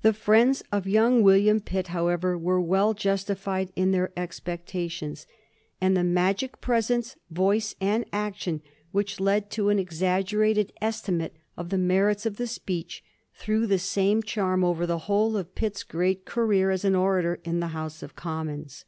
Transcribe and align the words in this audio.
The 0.00 0.14
friends 0.14 0.62
of 0.72 0.86
young 0.86 1.22
William 1.22 1.60
Pitt, 1.60 1.88
however, 1.88 2.38
were 2.38 2.58
well 2.62 2.94
justified 2.94 3.70
in 3.76 3.90
their 3.90 4.10
expectations; 4.16 5.26
and 5.82 5.94
the 5.94 6.02
magic 6.02 6.54
of 6.54 6.60
54 6.60 6.74
A 6.74 6.78
HISTORY 6.78 6.96
OF 6.96 7.04
THE 7.04 7.04
FOUR 7.04 7.10
GEORGEa 7.10 7.10
GH.zxm. 7.10 7.12
presence, 7.12 7.38
voice, 7.38 7.74
and 7.78 8.04
action, 8.10 8.62
which 8.92 9.20
led 9.20 9.50
to 9.50 9.68
an 9.68 9.78
exaggerated 9.78 10.72
estimate 10.80 11.36
of 11.58 11.68
the 11.68 11.76
merits 11.76 12.24
of 12.24 12.38
the 12.38 12.46
speech, 12.46 13.04
threw 13.34 13.66
the 13.66 13.78
same 13.78 14.22
charm 14.22 14.64
over 14.64 14.86
the 14.86 15.00
whole 15.00 15.36
of 15.36 15.54
Pitt's 15.54 15.82
great 15.82 16.24
career 16.24 16.70
as 16.70 16.86
an 16.86 16.94
orator 16.94 17.38
in 17.44 17.60
the 17.60 17.68
House 17.76 18.02
of 18.02 18.16
Commons. 18.16 18.86